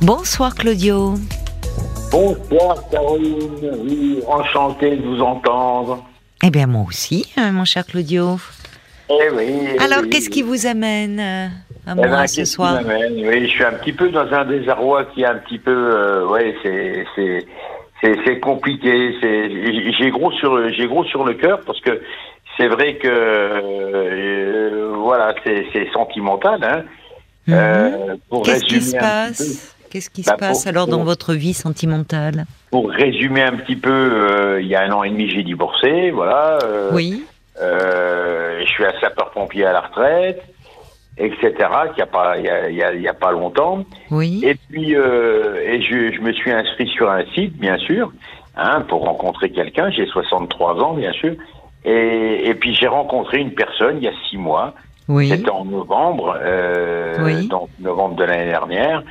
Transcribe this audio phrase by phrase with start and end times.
[0.00, 1.14] Bonsoir Claudio.
[2.10, 6.04] Bonsoir Caroline, oui, enchanté de vous entendre.
[6.42, 8.36] Eh bien moi aussi, hein, mon cher Claudio.
[9.10, 9.44] Eh oui.
[9.74, 10.10] eh Alors oui.
[10.10, 11.46] qu'est-ce qui vous amène euh,
[11.86, 15.06] à Eh moi ben, ce soir Oui, je suis un petit peu dans un désarroi
[15.06, 17.46] qui est un petit peu, euh, ouais, c'est c'est
[18.24, 19.14] c'est compliqué.
[19.20, 19.50] C'est
[19.98, 22.00] j'ai- gros sur j'ai gros sur le cœur parce que
[22.56, 26.62] c'est vrai que euh, voilà, c'est c'est sentimental.
[26.62, 26.82] Hein.
[27.48, 27.54] Mhm.
[27.54, 29.74] Euh, pour Qu'est-ce qui se passe?
[29.90, 33.56] Qu'est-ce qui Bah, se passe pour- alors dans pour- votre vie sentimentale Pour résumer un
[33.56, 36.58] petit peu, euh, il y a un an et demi, j'ai divorcé, voilà.
[36.64, 37.24] euh, Oui.
[37.60, 40.42] Euh, je suis un sapeur-pompier à la retraite,
[41.16, 41.50] etc.
[41.90, 43.84] Il n'y a pas, il y a, il y a- il y a pas longtemps.
[44.10, 44.42] Oui.
[44.44, 48.12] Et puis, et je, je me suis inscrit sur un site, bien sûr,
[48.56, 49.90] hein, pour rencontrer quelqu'un.
[49.90, 51.34] J'ai 63 ans, bien sûr.
[51.84, 54.74] Et, et puis j'ai rencontré une personne il y a six mois.
[55.08, 55.28] Oui.
[55.30, 56.38] C'était en novembre,
[57.24, 57.48] Oui.
[57.48, 59.02] donc novembre de l'année dernière.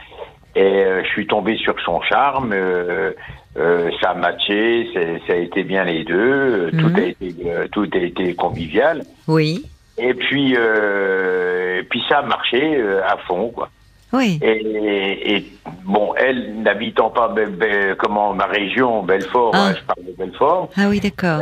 [0.55, 2.51] Et euh, je suis tombé sur son charme.
[2.53, 3.11] euh,
[3.57, 4.87] euh, ça a matché,
[5.27, 6.15] ça a été bien les deux.
[6.15, 6.79] euh, Mhm.
[6.79, 9.03] Tout a été, euh, tout a été convivial.
[9.27, 9.65] Oui.
[9.97, 13.69] Et puis, euh, et puis ça a marché à fond, quoi.
[14.13, 14.39] Oui.
[14.41, 15.45] Et, et,
[15.83, 19.67] bon, elle n'habitant pas Be- Be- comment ma région, Belfort, Ah.
[19.69, 20.69] hein, je parle de Belfort.
[20.77, 21.41] Ah oui, d'accord.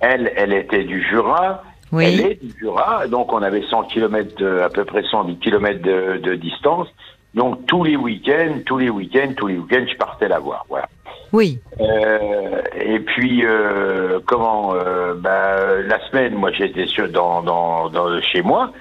[0.00, 1.64] Elle, elle était du Jura.
[1.92, 2.20] Elle Oui.
[2.30, 6.34] est du Jura, donc on avait 100 km, à peu près 110 km de, de
[6.34, 6.88] distance.
[7.34, 10.64] Donc tous les week-ends, tous les week-ends, tous les week-ends, je partais la voir.
[10.68, 10.88] Voilà.
[11.32, 11.58] Oui.
[11.80, 18.40] Euh, et puis euh, comment euh, bah, La semaine, moi j'étais dans, dans, dans chez
[18.40, 18.72] moi,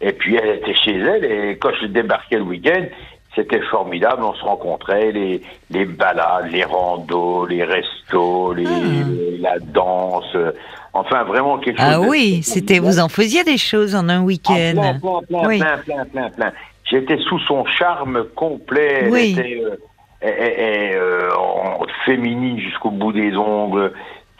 [0.00, 1.24] et puis elle était chez elle.
[1.24, 2.84] Et quand je débarquais le week-end,
[3.34, 4.22] c'était formidable.
[4.22, 10.36] On se rencontrait, les, les balades, les randos, les restos, les, la danse.
[10.92, 11.90] Enfin, vraiment quelque chose.
[11.90, 14.72] Ah oui, c'était vous en faisiez des choses en un ah, week-end.
[14.74, 15.58] plein, plein, plein, Oui.
[15.58, 16.52] plein, plein, plein, plein.
[16.90, 19.00] J'étais sous son charme complet.
[19.02, 19.32] Elle Oui.
[19.38, 19.76] était euh,
[20.20, 23.92] elle- elle, euh, en- féminine jusqu'au bout des ongles.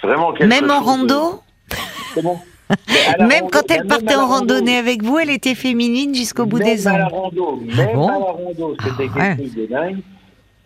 [0.03, 1.41] Vraiment Même en de- rando
[2.69, 4.35] à la Même rando- quand elle partait en rando.
[4.55, 7.15] randonnée avec vous, elle était féminine jusqu'au bout Même des à la ongles.
[7.15, 9.09] rando, Ah même bon à la rando, c'était Ah ouais.
[9.37, 9.97] quelque chose de dingue.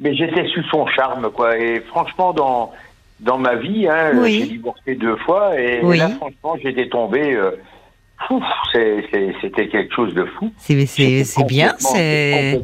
[0.00, 1.56] Mais j'étais sous son charme, quoi.
[1.58, 2.72] Et franchement, dans
[3.20, 4.40] dans ma vie, hein, Oui.
[4.40, 5.98] j'ai divorcé deux fois, et Oui.
[5.98, 7.34] là, franchement, j'étais tombé.
[7.34, 7.50] euh,
[8.72, 10.52] c'était quelque chose de fou.
[10.56, 12.60] C'est bien, c'est.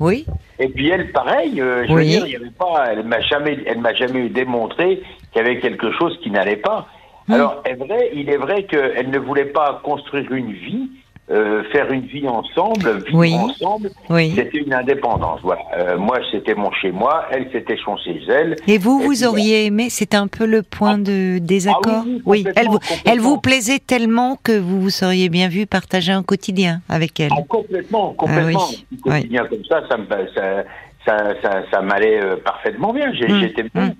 [0.00, 0.26] Oui.
[0.58, 3.58] Et puis elle, pareil, euh, je veux dire, il y avait pas, elle m'a jamais,
[3.66, 5.02] elle m'a jamais démontré
[5.32, 6.86] qu'il y avait quelque chose qui n'allait pas.
[7.26, 7.32] Hmm.
[7.32, 10.90] Alors, est vrai, il est vrai qu'elle ne voulait pas construire une vie,
[11.30, 13.34] euh, faire une vie ensemble, vivre Oui.
[13.34, 13.90] ensemble.
[14.10, 14.32] Oui.
[14.36, 15.40] C'était une indépendance.
[15.42, 15.62] Voilà.
[15.76, 18.56] Euh, moi, c'était mon chez moi, elle, c'était son chez elle.
[18.66, 22.04] Et vous, Et vous puis, auriez aimé, c'était un peu le point de désaccord Ah
[22.06, 23.38] oui, oui, elle vous, complètement, elle vous complètement.
[23.38, 27.30] plaisait tellement que vous vous seriez bien vu partager un quotidien avec elle.
[27.32, 28.60] Ah, complètement, complètement.
[28.68, 30.64] Ah oui, Un quotidien comme ça, ça me, ça,
[31.06, 33.10] ça, ça, ça m'allait euh, parfaitement bien.
[33.10, 33.86] Mm, J'étais bien.
[33.86, 33.94] mm.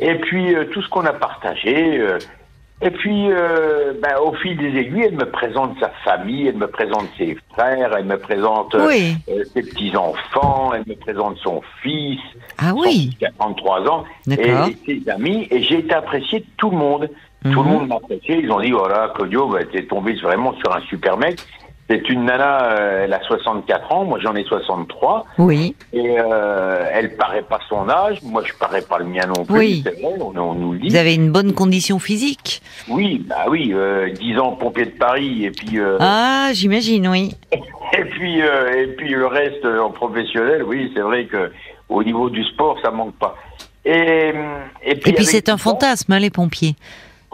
[0.00, 2.00] Et puis euh, tout ce qu'on a partagé.
[2.84, 6.66] Et puis, euh, ben, au fil des aiguilles, elle me présente sa famille, elle me
[6.68, 9.16] présente ses frères, elle me présente euh, Oui.
[9.30, 12.20] euh, ses petits enfants, elle me présente son fils,
[12.58, 15.48] Ah son fils qui a 33 ans, et ses amis.
[15.50, 17.08] Et j'ai été apprécié de tout le monde.
[17.42, 17.72] Tout le Mhm.
[17.74, 18.38] monde m'a apprécié.
[18.42, 21.38] Ils ont dit, voilà, Claudio, bah, t'es tombé vraiment sur un super mec.
[21.90, 25.76] C'est une nana, euh, elle a 64 ans, moi j'en ai 63, Oui.
[25.92, 29.58] et euh, elle paraît pas son âge, moi je parais pas le mien non plus,
[29.58, 29.82] Oui.
[29.84, 30.88] c'est vrai, on, on nous le dit.
[30.88, 32.62] Vous avez une bonne condition physique.
[32.88, 37.34] Oui, bah oui, euh, 10 ans pompier de Paris, et puis euh, Ah, j'imagine, oui.
[37.52, 41.52] et puis et puis le reste en professionnel, oui, c'est vrai que
[41.90, 43.36] au niveau du sport, ça manque pas.
[43.84, 46.76] Et, et puis, Et puis avec c'est un fantasme, hein, les pompiers.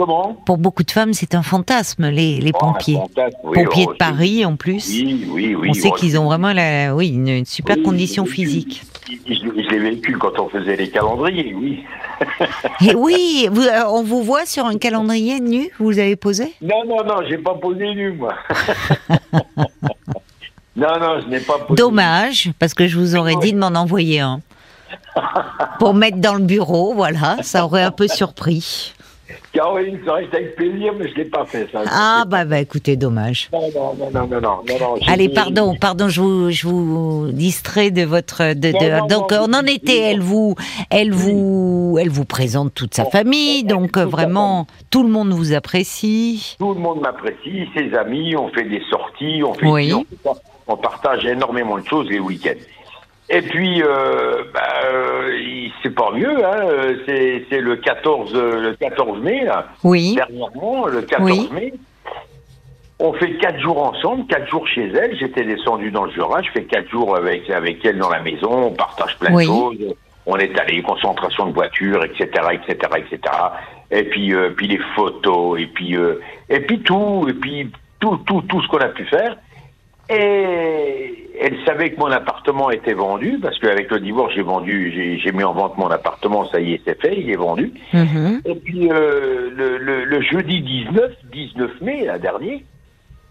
[0.01, 2.95] Comment Pour beaucoup de femmes, c'est un fantasme, les, les Oh, pompiers.
[2.95, 4.89] fantasme, oui, pompiers oh, de Paris, en plus.
[4.89, 5.69] Oui, oui, oui.
[5.69, 8.35] On sait bon, qu'ils ont vraiment la, oui, une, une super Oui, condition oui, oui.
[8.35, 8.83] physique.
[9.29, 11.85] Je, je l'ai vécu quand on faisait les calendriers, oui.
[12.89, 16.55] Et oui, vous- euh, on vous voit sur un calendrier nu, vous avez posé?
[16.63, 18.33] Non, non, non, j'ai pas posé nu, moi.
[20.77, 23.67] non, non, je n'ai pas posé Dommage, parce que je vous aurais dit de m'en
[23.79, 24.41] envoyer un.
[25.79, 28.95] Pour mettre dans le bureau, voilà, ça aurait un peu surpris.
[29.53, 31.83] Caroline, ça reste avec plaisir, mais je l'ai pas fait, ça.
[31.91, 33.49] Ah bah bah écoutez, dommage.
[33.53, 37.91] Non, non, non, non, non, non, Allez, dit- pardon, pardon, je vous, je vous distrais
[37.91, 38.55] de votre.
[38.55, 39.93] De, donc, on en oui, était.
[39.93, 39.99] oui.
[40.13, 40.55] Elle vous,
[40.91, 43.61] elle vous, elle vous présente toute sa Bon, famille.
[43.61, 46.57] elle- Donc, euh, vraiment, tout le monde vous apprécie.
[46.59, 49.93] Tout le monde m'apprécie, ses amis, on fait des sorties, on fait Oui.
[50.69, 52.51] On partage énormément de choses les week-ends.
[53.33, 54.61] Et puis, euh, bah,
[54.93, 55.31] euh,
[55.83, 56.67] c'est pas mieux, hein,
[57.07, 59.69] c'est c'est le 14, euh, le 14 mai, là.
[59.85, 60.17] Oui.
[60.17, 61.49] dernièrement, le 14 Oui.
[61.53, 61.73] mai.
[62.99, 65.17] On fait quatre jours ensemble, quatre jours chez elle.
[65.19, 66.43] J'étais descendu dans le Jura.
[66.43, 68.51] Je fais quatre jours avec avec elle dans la maison.
[68.67, 69.45] On partage plein Oui.
[69.45, 69.95] de choses.
[70.27, 73.21] On est allé concentration de voiture, etc., etc., etc.
[73.93, 78.19] Et puis euh, puis les photos et puis euh, et puis tout et puis tout
[78.27, 79.37] tout tout ce qu'on a pu faire.
[80.11, 85.33] Et elle savait que mon appartement était vendu parce qu'avec le divorce j'ai vendu j'ai
[85.33, 86.45] mis en vente mon appartement.
[86.47, 87.73] Ça y est, c'est fait, il est vendu.
[87.93, 88.43] Mhm.
[88.45, 92.65] Et puis euh, le, le, le jeudi 19, 19 mai, la dernier,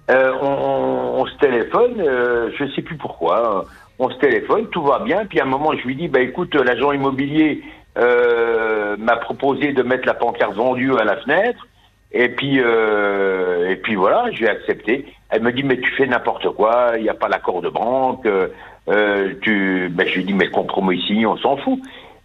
[0.10, 3.66] euh, on, on- on se téléphone, euh, je sais plus pourquoi,
[4.00, 6.56] on se téléphone, tout va bien, puis à un moment je lui dis, bah écoute,
[6.56, 7.62] l'agent immobilier
[7.98, 11.68] euh, m'a proposé de mettre la pancarte vendue à la fenêtre,
[12.14, 15.06] et puis euh, et puis voilà, j'ai accepté.
[15.30, 18.26] Elle me dit, mais tu fais n'importe quoi, il n'y a pas l'accord de banque,
[18.26, 18.48] euh,
[18.90, 21.80] euh, tu, ben, je lui dis, mais le compromis ici, on s'en fout.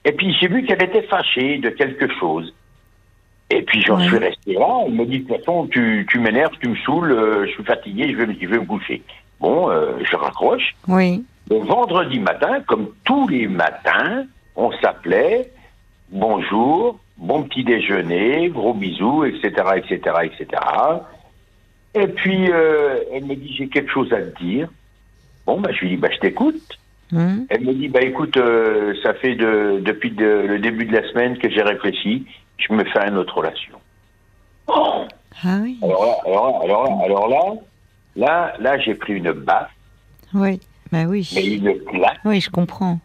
[0.06, 2.54] Et puis j'ai vu qu'elle était fâchée de quelque chose.
[3.50, 4.06] Et puis j'en Ouais.
[4.06, 4.80] suis resté là.
[4.86, 7.64] Elle me dit de toute façon, tu, tu m'énerves, tu me saoules, euh, je suis
[7.64, 9.02] fatigué, je vais, me- je vais me coucher.
[9.38, 10.74] Bon, euh, je raccroche.
[10.88, 11.24] Oui.
[11.50, 14.24] Le vendredi matin, comme tous les matins,
[14.56, 15.50] on s'appelait
[16.10, 20.46] bonjour, bon petit déjeuner, gros bisous, etc., etc., etc.
[21.94, 24.68] Et puis euh, elle me dit j'ai quelque chose à te dire.
[25.46, 26.78] Bon, bah, je lui dis bah je t'écoute.
[27.12, 27.46] Mhm.
[27.50, 31.06] Elle me dit bah écoute, euh, ça fait de, depuis de- le début de la
[31.10, 32.26] semaine que j'ai réfléchi,
[32.58, 33.78] je me fais une autre relation.
[34.66, 35.04] Oh
[35.44, 35.78] Ah oui.
[35.82, 37.54] alors là, alors là, alors là, alors là,
[38.16, 39.70] là, là, j'ai pris une baffe,
[40.32, 40.60] Oui.
[40.90, 41.28] Bah oui.
[41.34, 42.98] mais une claque, Oui, je comprends.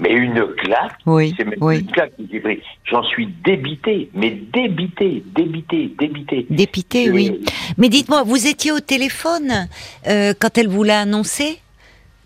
[0.00, 0.92] Mais une claque.
[1.06, 1.34] Oui.
[1.36, 1.80] C'est même Oui.
[1.80, 2.60] une claque que pris.
[2.84, 6.46] J'en suis débité, mais débité, débité, débité.
[6.50, 7.44] Dépité, Je- oui.
[7.78, 9.68] Mais dites-moi, vous étiez au téléphone
[10.08, 11.58] euh, quand elle vous l'a annoncé?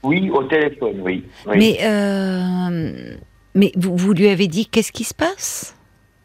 [0.03, 1.25] Oui, au téléphone, oui.
[1.47, 1.57] oui.
[1.59, 3.17] Mais, euh,
[3.55, 5.77] mais vous, vous lui avez dit qu'est-ce qui se passe?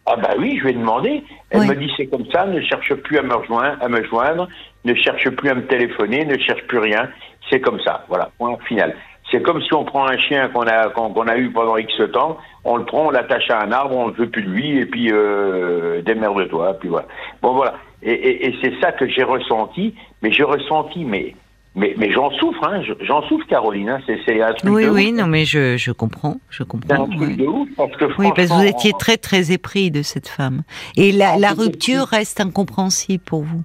[0.06, 1.24] Ah bah oui, je lui ai demandé.
[1.52, 4.48] Elle me dit c'est comme ça, ne cherche plus à me rejoindre, à me joindre,
[4.84, 7.10] ne cherche plus à me téléphoner, ne cherche plus rien.
[7.50, 8.96] C'est comme ça, voilà, point final.
[9.32, 12.38] C'est comme si on prend un chien qu'on a qu'on a eu pendant X temps,
[12.64, 14.86] on le prend, on l'attache à un arbre, on ne veut plus de lui, et
[14.86, 17.08] puis euh, démerde-toi, puis voilà.
[17.42, 17.76] Bon voilà.
[18.02, 21.36] Et, et, et c'est ça que j'ai ressenti, mais j'ai ressenti, mais
[21.76, 23.90] mais, mais j'en souffre, hein, je- j'en souffre, Caroline.
[23.90, 26.64] Hein, c'est un truc Oui, de oui, ouf, non, mais je, je comprends, je C'est
[26.64, 27.06] un comprends.
[27.08, 27.36] truc ouais.
[27.36, 30.64] de ouf, parce que Oui, parce que vous étiez très, très épris de cette femme.
[30.98, 33.62] Et la, Ah, la rupture reste incompréhensible pour vous.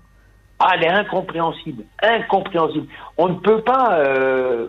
[0.67, 2.87] Ah, elle est incompréhensible, incompréhensible.
[3.19, 3.99] On ne peut pas.
[3.99, 4.69] euh,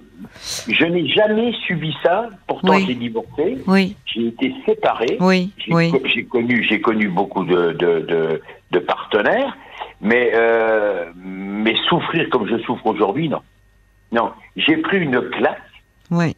[0.67, 2.27] je n'ai jamais subi ça.
[2.47, 2.83] Pourtant, Oui.
[2.85, 3.57] j'ai divorcé.
[3.65, 5.15] Oui, J'ai été séparé.
[5.21, 6.27] oui, J'ai oui.
[6.27, 9.55] connu, j'ai connu beaucoup de, de, de, de partenaires,
[10.01, 13.41] mais euh, mais souffrir comme je souffre aujourd'hui, non.
[14.11, 15.61] Non, j'ai pris une claque
[16.11, 16.35] oui.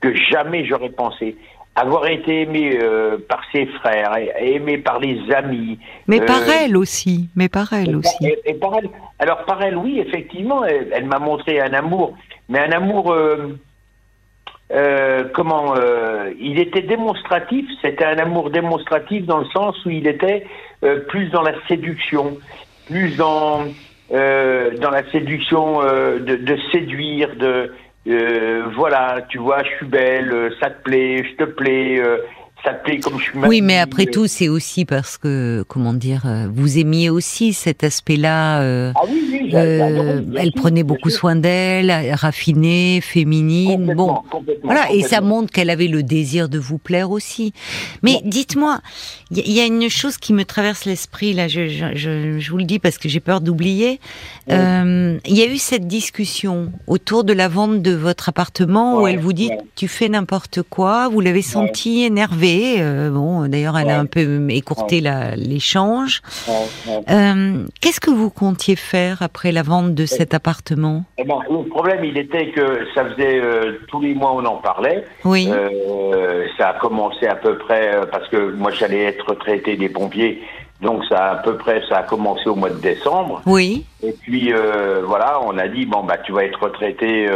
[0.00, 1.36] que jamais j'aurais pensé.
[1.80, 5.78] Avoir été aimé euh, par ses frères, aimé par les amis,
[6.08, 8.26] Mais Euh, par elle aussi, mais par elle et par- aussi.
[8.26, 8.90] et- et par elle-
[9.20, 12.16] alors par elle, oui, effectivement, elle, elle m'a montré un amour,
[12.48, 13.56] mais un amour, euh,
[14.72, 17.64] euh, comment, euh, il était démonstratif.
[17.82, 20.46] C'était un amour démonstratif dans le sens où il était
[20.84, 22.38] euh, plus dans la séduction,
[22.86, 23.64] plus dans
[24.12, 27.74] euh, dans la séduction euh, de, de séduire, de
[28.06, 32.00] euh, voilà, tu vois, je suis belle, euh, ça te plaît, je te plais,
[33.02, 33.38] comme je.
[33.46, 37.52] Oui, mais après euh, tout, c'est aussi parce que, comment dire, euh, vous aimiez aussi
[37.52, 38.60] cet aspect-là.
[38.62, 43.70] euh, Ah oui, oui, euh, elle prenait beaucoup soin d'elle, raffinée, féminine.
[43.78, 47.52] Complètement, Bon, complètement, Voilà, et ça montre qu'elle avait le désir de vous plaire aussi.
[48.02, 48.20] Mais Ouais.
[48.24, 48.80] dites-moi,
[49.30, 52.56] il y, a une chose qui me traverse l'esprit, là, je, je, je, je vous
[52.58, 54.00] le dis parce que j'ai peur d'oublier.
[54.48, 54.54] Ouais.
[54.56, 59.02] Euh, Il y a eu cette discussion autour de la vente de votre appartement où
[59.02, 59.58] Ouais, elle vous dit ouais.
[59.76, 62.02] tu fais n'importe quoi, vous l'avez senti
[62.78, 65.02] euh, bon, d'ailleurs, elle a un peu écourté
[65.36, 66.22] l'échange.
[66.46, 67.00] Ouais.
[67.10, 71.04] Euh, Qu'est-ce que vous comptiez faire après la vente de cet appartement?
[71.18, 74.56] Eh ben, le problème, il était que ça faisait euh, tous les mois on en
[74.56, 75.04] parlait.
[75.24, 75.50] Oui,
[76.58, 80.42] ça a commencé à peu près parce que moi j'allais être retraité des pompiers,
[80.80, 83.42] donc ça a à peu près ça a commencé au mois de décembre.
[83.46, 84.52] oui, Et puis
[85.06, 87.28] voilà, on a dit bon bah tu vas être retraité,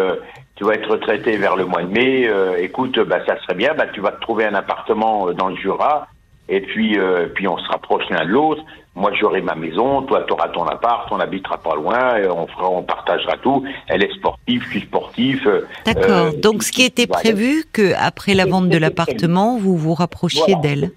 [0.63, 2.29] tu vas être retraité vers le mois de mai.
[2.29, 5.49] euh, écoute, bah ça serait bien, bah tu vas te trouver un appartement euh, dans
[5.49, 6.07] le Jura.
[6.49, 8.63] Et puis, euh, puis on se rapproche l'un de l'autre.
[8.95, 12.47] Moi, j'aurai ma maison, toi, tu auras ton appart, on habitera pas loin, et on
[12.47, 13.65] fera, on partagera tout.
[13.89, 15.45] Elle est sportive, je suis sportif.
[15.87, 16.05] d'accord.
[16.11, 17.23] euh, Donc, ce qui était voilà.
[17.23, 20.61] prévu, que après la vente de l'appartement, vous vous rapprochiez Voilà.
[20.61, 20.91] d'elle.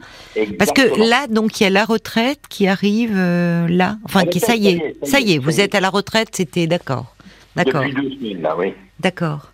[0.59, 3.95] Parce que là, donc, il y a la retraite qui arrive euh, là.
[4.03, 5.65] Enfin, Ah, qui, ça ça y est, ça y est, vous ça y est.
[5.65, 7.15] êtes à la retraite, c'était d'accord.
[7.55, 8.73] D'accord, Depuis deux semaines, là, oui.
[8.99, 9.51] d'accord.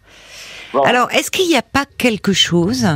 [0.74, 0.82] Bon.
[0.82, 2.88] Alors, est-ce qu'il n'y a pas quelque chose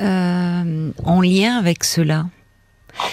[0.00, 2.26] euh, en lien avec cela?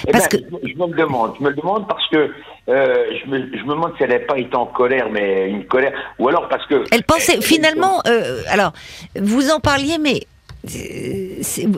[0.07, 1.33] Eh parce ben, je, je me le demande.
[1.37, 2.31] Je me le demande parce que
[2.67, 5.65] euh, je, me, je me demande si elle n'avait pas été en colère, mais une
[5.65, 5.93] colère.
[6.19, 6.83] Ou alors parce que.
[6.91, 8.73] Elle pensait, finalement, euh, alors,
[9.19, 10.25] vous en parliez, mais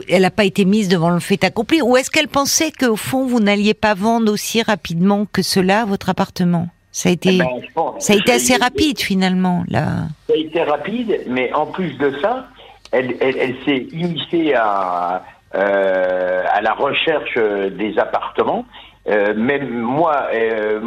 [0.08, 1.82] elle n'a pas été mise devant le fait accompli.
[1.82, 6.08] Ou est-ce qu'elle pensait qu'au fond, vous n'alliez pas vendre aussi rapidement que cela votre
[6.08, 6.68] appartement?
[6.90, 9.84] Ça a été, Eh ben, ça a été assez rapide finalement, là.
[10.26, 12.46] Ça a été rapide, mais en plus de ça,
[12.92, 15.22] elle, elle, elle s'est initiée à,
[15.54, 18.64] euh, à la recherche euh, des appartements.
[19.08, 20.80] Euh, même moi, euh,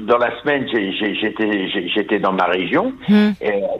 [0.00, 3.30] dans la semaine, j'étais dans ma région, Hmm.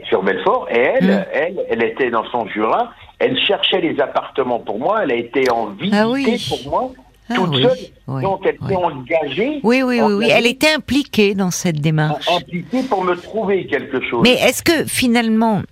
[0.09, 1.23] sur Belfort, et elle, Hmm.
[1.33, 2.91] elle, elle était dans son Jura.
[3.19, 5.01] Elle cherchait les appartements pour moi.
[5.03, 6.43] Elle a été en visite Ah oui.
[6.49, 6.91] pour moi,
[7.29, 7.77] Ah toute oui, seule.
[8.07, 8.75] oui, Donc, elle oui.
[8.75, 9.59] engagée.
[9.63, 10.27] Oui, oui, oui, oui.
[10.31, 12.27] Elle était impliquée dans cette démarche.
[12.29, 14.21] impliquée pour me trouver quelque chose.
[14.23, 15.63] Mais est-ce que finalement,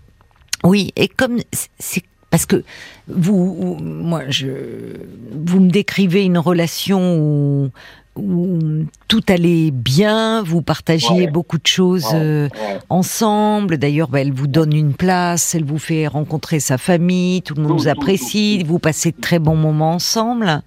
[0.64, 1.38] oui, et comme
[1.80, 2.64] c'est parce que
[3.08, 4.48] vous, ou- moi, je,
[5.32, 7.70] vous me décrivez une relation où,
[8.16, 8.60] où
[9.08, 11.28] tout allait bien, vous partagiez Ouais.
[11.28, 12.80] beaucoup de choses Ouais, euh, ouais.
[12.90, 13.78] ensemble.
[13.78, 17.64] D'ailleurs, bah, elle vous donne une place, elle vous fait rencontrer sa famille, tout le
[17.64, 20.62] monde vous apprécie, vous passez de très bons moments ensemble.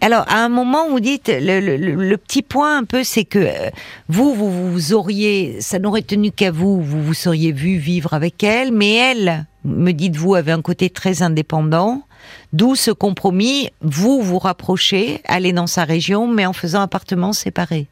[0.00, 3.24] Alors, à un moment, vous dites, le, le- le- le petit point un peu, c'est
[3.24, 3.70] que euh,
[4.08, 8.42] vous, vous, vous auriez, ça n'aurait tenu qu'à vous, vous vous seriez vu vivre avec
[8.44, 12.02] elle, mais elle, me dites-vous, avait un côté très indépendant,
[12.52, 17.86] d'où ce compromis, vous vous rapprochez, allez dans sa région, mais en faisant appartement séparé.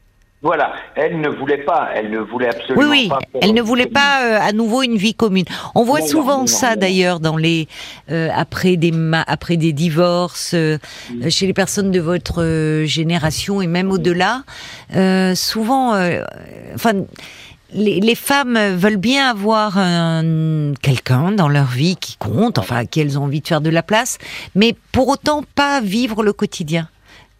[0.45, 3.19] Voilà, elle ne voulait pas, elle ne voulait Oui, absolument oui, pas.
[3.31, 5.45] faire- elle ne voulait pas euh, à nouveau une vie commune.
[5.73, 7.69] On voit Non, souvent non, ça d'ailleurs dans les
[8.11, 8.91] euh, après des
[9.25, 10.77] après des divorces euh,
[11.23, 14.43] euh, chez les personnes de votre génération et même au-delà.
[15.35, 15.93] Souvent,
[16.75, 16.91] enfin.
[17.73, 22.85] Les, les femmes veulent bien avoir un- quelqu'un dans leur vie qui compte, enfin à
[22.85, 24.17] qui elles ont envie de faire de la place,
[24.55, 26.87] mais pour autant pas vivre le quotidien.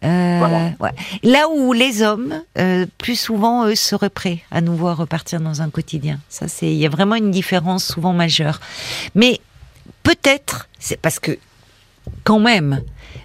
[0.04, 0.72] Euh, Voilà.
[0.80, 0.90] ouais.
[1.22, 5.62] Là où les hommes, euh, plus souvent, eux, seraient prêts à nous voir repartir dans
[5.62, 6.18] un quotidien.
[6.28, 8.60] Ça, c'est, il y a vraiment une différence souvent majeure.
[9.14, 9.40] Mais
[10.02, 11.38] peut-être, c'est parce que,
[12.22, 12.82] quand même,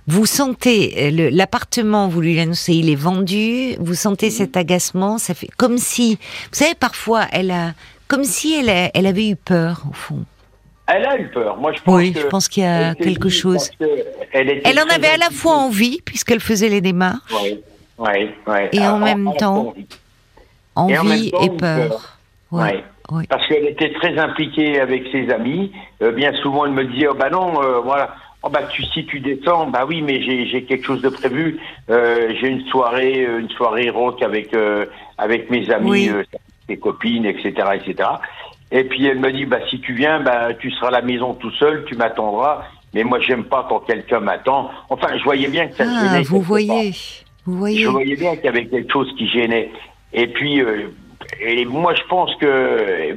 [0.08, 5.34] vous sentez euh, l'appartement, vous lui annoncez, il est vendu, vous sentez cet agacement, ça
[5.34, 6.20] fait comme si, vous
[6.52, 7.74] savez, parfois, elle a,
[8.08, 10.24] comme si elle, a- elle avait eu peur, au fond.
[10.88, 11.58] Elle a eu peur.
[11.58, 13.70] Moi, je pense Oui, que je pense qu'il y a quelque chose.
[13.80, 13.86] que
[14.34, 17.20] Elle, en avait à la fois envie, puisqu'elle faisait les démarches.
[18.72, 19.86] Et en même temps, envie.
[20.92, 22.18] Et en même envie temps, et une peur.
[23.30, 25.72] Parce qu'elle était très impliquée avec ses amis.
[26.02, 28.16] Euh, bien souvent, elle me disait oh, bah non, euh, voilà.
[28.42, 31.60] Oh, bah, tu, si tu descends, bah oui, mais j'ai j'ai quelque chose de prévu.
[31.90, 34.86] Euh, j'ai une soirée, euh, une soirée rock avec euh,
[35.18, 36.10] avec mes amis, Oui.
[36.10, 36.24] euh,
[36.68, 38.10] ses copines, etc., etc.
[38.72, 41.34] Et puis elle me dit bah si tu viens, bah tu seras à la maison
[41.34, 42.64] tout seul, tu m'attendras.
[42.94, 44.72] Mais moi, j'aime pas quand quelqu'un m'attend.
[44.90, 46.24] Enfin, je voyais bien que ça Ah, gênait.
[46.24, 46.92] vous voyez,
[47.46, 47.84] vous voyez.
[47.84, 49.70] Je voyais bien qu'il y avait quelque chose qui gênait.
[50.12, 50.88] Et puis, euh,
[51.40, 53.14] et moi, je pense que, euh,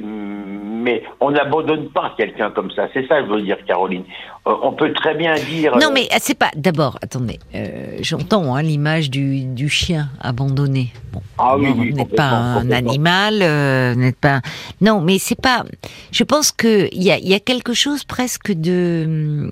[0.83, 2.87] mais on n'abandonne pas quelqu'un comme ça.
[2.93, 4.03] C'est ça, que je veux dire, Caroline.
[4.47, 5.75] Euh, on peut très bien dire.
[5.77, 6.51] Non, euh, mais ah, c'est pas.
[6.55, 7.39] D'abord, attendez.
[7.55, 10.91] euh, J'entends hein, l'image du, du chien abandonné.
[11.13, 14.41] Bon, Ah oui, oui, vous n'êtes pas un animal, euh, n'êtes pas.
[14.81, 15.63] Non, mais c'est pas.
[16.11, 19.49] Je pense que il y a, y a quelque chose presque de.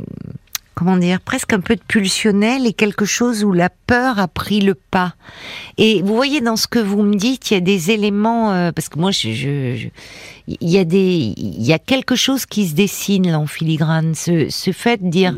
[0.82, 4.62] Comment dire Presque un peu de pulsionnel et quelque chose où la peur a pris
[4.62, 5.14] le pas.
[5.78, 8.72] Et vous voyez dans ce que vous me dites, il y a des éléments euh,
[8.72, 9.88] parce que moi, je, je- je-
[10.48, 14.16] il y a des, il y a quelque chose qui se dessine là en filigrane.
[14.16, 15.36] Ce, ce fait de dire,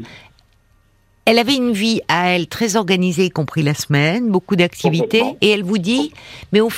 [1.26, 5.50] elle avait une vie à elle très organisée, y compris la semaine, beaucoup d'activités, et
[5.50, 6.14] elle vous dit,
[6.54, 6.70] mais au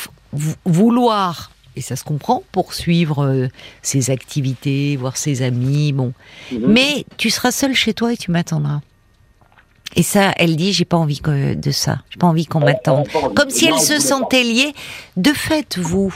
[0.66, 3.48] vouloir, et ça se comprend, poursuivre euh,
[3.82, 6.14] ses activités, voir ses amis, bon,
[6.52, 6.66] Mhm.
[6.68, 8.82] mais tu seras seul chez toi et tu m'attendras.
[9.98, 13.08] Et ça, elle dit, j'ai pas envie que- de ça, j'ai pas envie qu'on m'attende.
[13.34, 14.74] Comme si elle se sentait liée.
[15.16, 16.14] De fait, vous,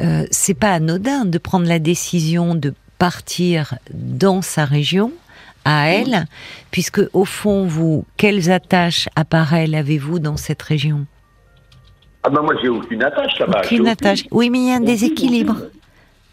[0.00, 5.12] euh, c'est pas anodin de prendre la décision de partir dans sa région
[5.66, 6.24] à elle,
[6.70, 11.04] puisque au fond, vous, quelles attaches à part elle avez-vous dans cette région?
[12.28, 13.62] Ah ben moi, j'ai aucune attache là-bas.
[13.64, 14.24] Aucune attache.
[14.30, 15.56] Oui, mais il y a un déséquilibre.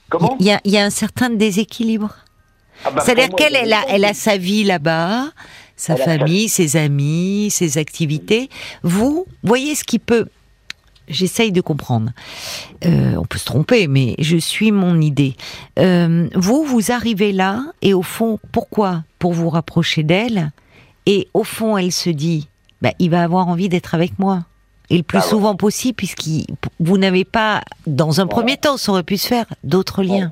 [0.10, 2.14] Comment Il y a, il y a un certain déséquilibre.
[2.84, 5.30] Ah ben, C'est-à-dire qu'elle, elle a, elle a sa vie là-bas,
[5.78, 8.50] sa- famille, ses amis, ses activités.
[8.84, 10.26] Vous, voyez ce qui peut.
[11.08, 12.12] J'essaye de comprendre.
[12.84, 15.36] Euh, on peut se tromper, mais je suis mon idée.
[15.80, 20.52] Euh, vous, vous arrivez là, et au fond, pourquoi Pour vous rapprocher d'elle?
[21.06, 22.50] Et au fond, elle se dit,
[22.82, 24.44] bah, il va avoir envie d'être avec moi.
[24.90, 25.30] Et le plus Ah ouais.
[25.30, 26.24] souvent possible, puisque
[26.80, 30.30] vous n'avez pas, dans un premier temps, ça aurait pu se faire, d'autres liens.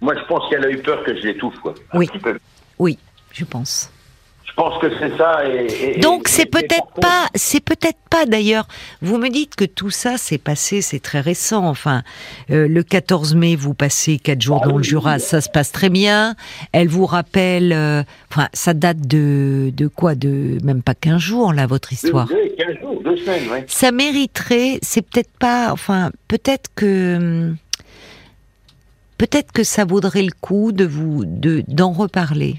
[0.00, 1.74] Moi, je pense qu'elle a eu peur que je l'étouffe, quoi.
[1.92, 2.06] Un Oui.
[2.08, 2.38] petit peu.
[2.78, 2.98] Oui,
[3.32, 3.90] je pense.
[4.52, 5.44] Je pense que c'est ça.
[5.46, 8.68] Et, Donc c'est peut-être pas, c'est peut-être pas d'ailleurs.
[9.00, 11.66] Vous me dites que tout ça s'est passé, c'est très récent.
[11.66, 12.02] Enfin,
[12.50, 15.72] euh, le 14 mai, vous passez quatre jours ah dans le Jura, ça se passe
[15.72, 16.34] très bien.
[16.72, 21.54] Elle vous rappelle, euh, enfin, ça date de de quoi, de même pas 15 jours
[21.54, 22.26] là, votre histoire?
[22.26, 23.58] Deux, 15 jours, deux semaines, oui.
[23.68, 27.54] Ça mériterait, c'est peut-être pas, enfin, peut-être que.
[29.16, 32.56] Peut-être que ça vaudrait le coup de vous de d'en reparler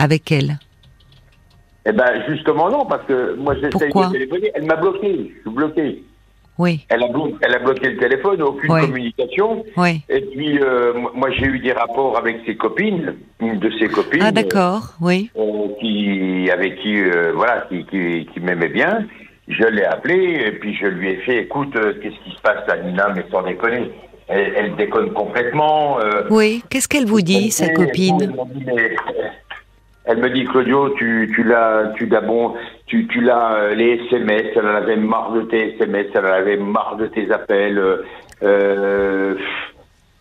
[0.00, 0.58] avec elle
[1.86, 5.50] Eh ben justement non, parce que moi j'essaie de téléphoner, elle m'a bloqué, je suis
[5.50, 6.02] bloqué.
[6.58, 6.84] Oui.
[6.90, 9.64] Elle a, bloqué, elle a bloqué le téléphone, aucune communication.
[9.78, 10.02] Oui.
[10.10, 14.22] Et puis euh, moi j'ai eu des rapports avec ses copines, une de ses copines.
[14.22, 15.30] Ah d'accord, oui.
[15.38, 19.06] Euh, qui avec qui euh, voilà qui, qui, m'aimait bien.
[19.48, 22.76] Je l'ai appelée et puis je lui ai fait écoute qu'est-ce qui se passe là
[22.82, 23.90] Nina mais sans déconner.
[24.28, 25.96] Elle, elle déconne complètement.
[26.30, 26.62] oui.
[26.68, 28.34] Qu'est-ce qu'elle vous dit, sa copine
[28.66, 28.96] elle
[30.18, 32.54] me dit Claudio, tu, tu l'as, tu l'as bon,
[32.86, 34.46] tu, tu l'as euh, les SMS.
[34.56, 36.06] Elle en avait marre de tes SMS.
[36.14, 37.78] Elle en avait marre de tes appels.
[37.78, 38.02] Euh,
[38.42, 39.34] euh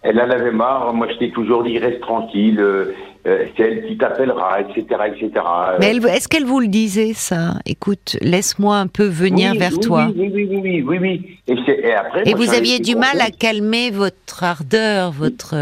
[0.02, 0.94] elle en avait marre.
[0.94, 2.60] Moi, je t'ai toujours dit reste tranquille.
[2.60, 2.94] Euh,
[3.26, 5.46] c'est elle qui t'appellera, etc., etc.
[5.82, 7.56] Mais est-ce qu'elle vous le disait ça?
[7.66, 10.08] Écoute, laisse-moi un peu venir vers toi.
[10.16, 11.40] Oui, oui, oui, oui, oui, oui.
[11.48, 15.54] Et, après, et vous aviez du mal à calmer votre ardeur, votre.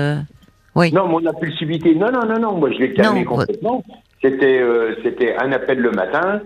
[0.75, 0.93] Oui.
[0.93, 1.95] Non, mon impulsivité.
[1.95, 2.57] Non, non, non, non.
[2.57, 3.83] Moi, je l'ai calmé complètement.
[4.21, 6.41] C'était euh, c'était un appel le matin,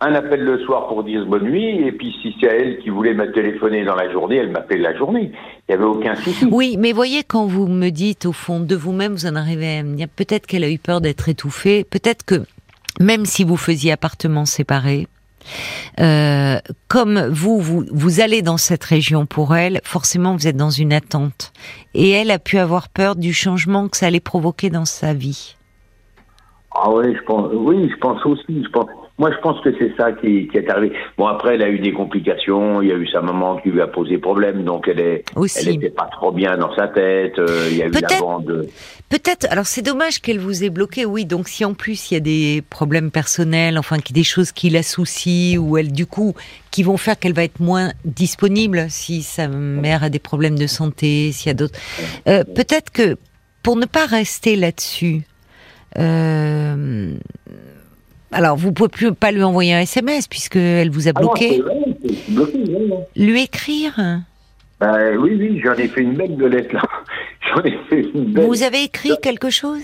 [0.00, 3.14] un appel le soir pour dire bonne nuit, et puis si c'est elle qui voulait
[3.14, 5.32] me téléphoner dans la journée, elle m'appelle la journée.
[5.68, 6.46] Il n'y avait aucun souci.
[6.50, 9.82] Oui, mais voyez, quand vous me dites au fond de vous-même, vous en arrivez à
[9.82, 12.42] me dire peut-être qu'elle a eu peur d'être étouffée, peut-être que
[13.00, 15.08] même si vous faisiez appartement séparé,
[16.00, 16.58] euh,
[16.88, 21.52] comme vous, vous allez dans cette région pour elle, forcément vous êtes dans une attente.
[21.94, 25.56] Et elle a pu avoir peur du changement que ça allait provoquer dans sa vie.
[26.74, 28.62] Ah oui, je pense, oui, je pense aussi.
[28.62, 28.86] Je pense,
[29.18, 30.94] moi, je pense que c'est ça qui, qui, est arrivé.
[31.16, 32.82] Bon, après, elle a eu des complications.
[32.82, 35.72] Il y a eu sa maman qui lui a posé problème, donc elle est, elle
[35.72, 37.38] n'était pas trop bien dans sa tête.
[37.38, 38.68] Euh, il y a eu la bande.
[39.08, 39.46] Peut-être.
[39.50, 41.06] Alors, c'est dommage qu'elle vous ait bloqué.
[41.06, 44.68] Oui, donc si en plus il y a des problèmes personnels, enfin, des choses qui
[44.68, 46.34] la soucient ou elle, du coup,
[46.70, 50.66] qui vont faire qu'elle va être moins disponible si sa mère a des problèmes de
[50.66, 51.78] santé, s'il y a d'autres.
[52.28, 53.16] Euh, peut-être que
[53.62, 55.22] pour ne pas rester là-dessus.
[55.96, 57.14] Euh,
[58.32, 61.62] alors, vous pouvez plus pas lui envoyer un SMS puisque elle vous a ah bloqué.
[63.16, 63.94] Lui écrire
[64.80, 66.82] bah, Oui, oui, j'en ai fait une belle de lettre là.
[67.48, 68.46] J'en ai fait une belle.
[68.46, 69.82] Vous avez écrit quelque chose?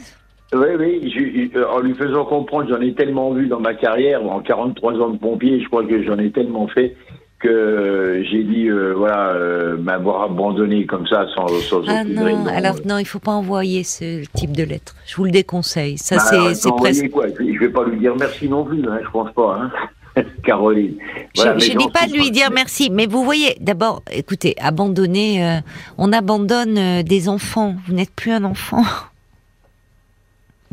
[0.52, 1.52] Oui, oui.
[1.72, 5.18] en lui faisant comprendre, j'en ai tellement vu dans ma carrière, en 43 ans de
[5.18, 6.94] pompier, je crois que j'en ai tellement fait
[7.44, 12.76] que j'ai dit euh, voilà euh, m'avoir abandonné comme ça sans, sans ah non alors
[12.86, 16.54] non il faut pas envoyer ce type de lettre je vous le déconseille ça bah,
[16.54, 17.26] c'est presque quoi?
[17.28, 19.70] Je vais pas lui dire merci non plus hein, je pense pas hein.
[20.44, 20.96] Caroline.
[21.34, 25.58] je, ne dis pas de lui dire merci, mais vous voyez, d'abord, écoutez, abandonner, euh,
[25.98, 27.74] on abandonne des enfants.
[27.88, 28.84] Vous n'êtes plus un enfant.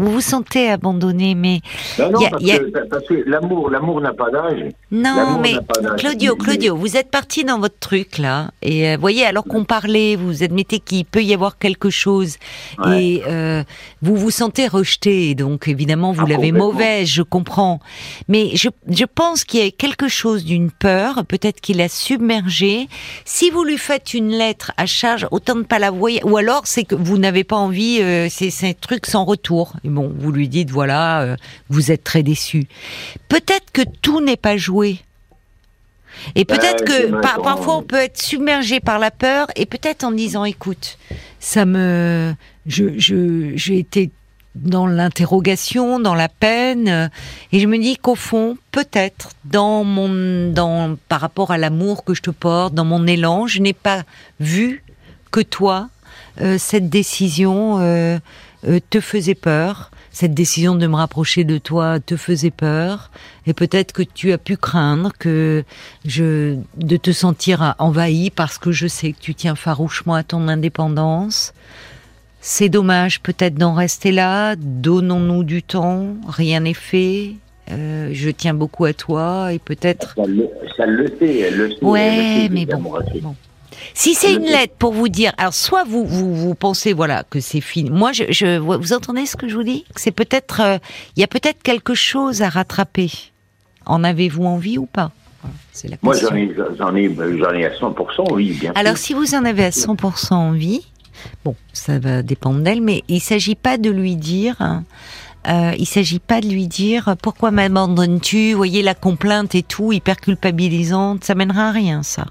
[0.01, 1.61] Vous vous sentez abandonné, mais
[1.99, 4.71] non, parce, Que, l'amour, l'amour n'a pas d'âge.
[4.89, 5.53] Non, mais
[5.97, 10.15] Claudio, Claudio, vous êtes parti dans votre truc là, et euh, voyez, alors qu'on parlait,
[10.15, 12.37] vous admettez qu'il peut y avoir quelque chose,
[12.87, 13.63] et euh,
[14.01, 17.79] vous vous sentez rejeté, donc évidemment vous ah, l'avez mauvaise, je comprends,
[18.27, 22.87] mais je, je pense qu'il y a quelque chose d'une peur, peut-être qu'il a submergé.
[23.23, 26.61] Si vous lui faites une lettre à charge, autant ne pas la voir, ou alors
[26.65, 30.47] c'est que vous n'avez pas envie, euh, c'est un truc sans retour bon, vous lui
[30.47, 31.35] dites voilà, euh,
[31.69, 32.67] vous êtes très déçu.
[33.29, 34.99] Peut-être que tout n'est pas joué.
[36.35, 40.43] Et peut-être que parfois on peut être submergé par la peur et peut-être en disant
[40.43, 40.97] écoute,
[41.39, 42.33] ça me,
[42.65, 44.11] je, j'ai été
[44.53, 47.09] dans l'interrogation, dans la peine,
[47.53, 52.13] et je me dis qu'au fond, peut-être dans mon, dans par rapport à l'amour que
[52.13, 54.03] je te porte, dans mon élan, je n'ai pas
[54.41, 54.83] vu
[55.31, 55.89] que toi
[56.41, 57.79] euh, cette décision.
[57.79, 58.19] Euh,
[58.67, 63.11] euh, te faisait peur, cette décision de me rapprocher de toi te faisait peur,
[63.47, 65.63] et peut-être que tu as pu craindre que
[66.05, 70.47] je de te sentir envahi parce que je sais que tu tiens farouchement à ton
[70.47, 71.53] indépendance.
[72.41, 74.55] C'est dommage peut-être d'en rester là.
[74.57, 76.15] Donnons-nous du temps.
[76.27, 77.35] Rien n'est fait.
[77.71, 80.15] Euh, je tiens beaucoup à toi et peut-être.
[80.15, 80.25] Ça
[80.85, 81.85] le, sait, elle le sait.
[81.85, 82.81] Ouais, mais bon.
[83.93, 87.39] Si c'est une lettre pour vous dire, alors soit vous vous, vous pensez voilà que
[87.39, 87.89] c'est fini.
[87.89, 89.85] Moi, je, je, vous entendez ce que je vous dis?
[89.95, 90.77] C'est peut-être euh,
[91.15, 93.11] il y a peut-être quelque chose à rattraper.
[93.85, 95.11] En avez-vous envie ou pas?
[95.83, 99.33] La Moi, j'en ai, j'en ai, j'en ai à 100% envie, bien Alors, si vous
[99.33, 100.85] en avez à 100% envie,
[101.43, 104.55] bon, ça va dépendre d'elle, mais il s'agit pas de lui dire.
[104.59, 104.83] Hein,
[105.47, 110.17] euh, il s'agit pas de lui dire pourquoi m'abandonnes-tu, voyez la complainte et tout, hyper
[110.17, 112.27] culpabilisante, ça mènera à rien ça.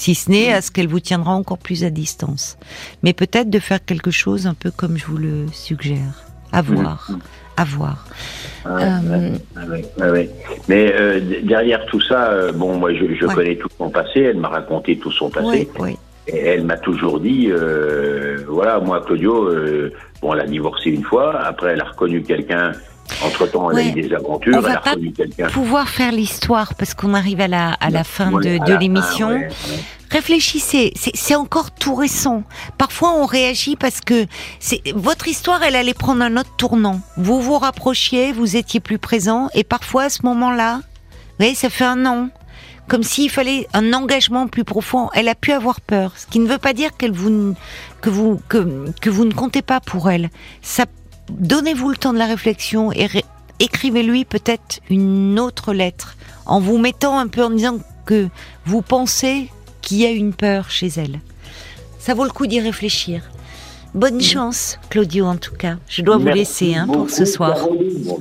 [0.00, 2.56] Si ce n'est à ce qu'elle vous tiendra encore plus à distance.
[3.02, 6.24] Mais peut-être de faire quelque chose un peu comme je vous le suggère.
[6.52, 7.06] À voir.
[7.58, 8.06] À voir.
[8.64, 9.36] Ah, euh,
[10.70, 14.38] Mais euh, derrière tout ça, euh, bon, moi je, je connais tout son passé, elle
[14.38, 15.68] m'a raconté tout son passé.
[15.78, 17.50] Oui, Et elle m'a toujours dit,
[18.48, 19.50] voilà, moi Claudio,
[20.22, 22.72] bon, elle a divorcé une fois, après elle a reconnu quelqu'un
[23.22, 24.94] entre-temps, elle a eu des aventures, on va pas
[25.52, 29.40] pouvoir faire l'histoire parce qu'on arrive à la, à la fin de, de l'émission.
[30.10, 32.42] Réfléchissez, c'est encore tout récent.
[32.78, 34.26] Parfois, on réagit parce que
[34.94, 37.00] votre histoire, elle allait prendre un autre tournant.
[37.16, 41.70] Vous vous rapprochiez, vous étiez plus présent, et parfois, à ce moment-là, vous voyez, ça
[41.70, 42.28] fait un an,
[42.88, 45.10] comme s'il fallait un engagement plus profond.
[45.14, 47.54] Elle a pu avoir peur, ce qui ne veut pas dire qu'elle vous
[48.00, 50.30] que vous que, que vous ne comptez pas pour elle.
[50.60, 50.86] Ça
[51.38, 53.08] donnez-vous le temps de la réflexion et
[53.58, 56.16] écrivez-lui peut-être une autre lettre
[56.46, 58.28] en vous mettant un peu en disant que
[58.64, 59.48] vous pensez
[59.82, 61.20] qu'il y a une peur chez elle.
[61.98, 63.22] Ça vaut le coup d'y réfléchir.
[63.92, 65.76] Bonne chance, Claudio, en tout cas.
[65.88, 67.68] Je dois vous laisser hein, pour ce soir.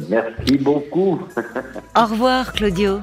[0.10, 1.19] Merci beaucoup.
[1.95, 2.98] Au revoir, Claudio.